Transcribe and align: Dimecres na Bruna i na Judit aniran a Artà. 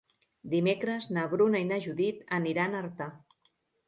Dimecres 0.51 1.03
na 1.17 1.25
Bruna 1.33 1.61
i 1.65 1.67
na 1.71 1.77
Judit 1.87 2.23
aniran 2.39 2.73
a 2.73 2.81
Artà. 2.87 3.09